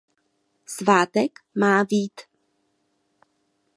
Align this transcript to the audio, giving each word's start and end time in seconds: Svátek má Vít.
Svátek 0.65 1.33
má 1.55 1.83
Vít. 1.83 2.21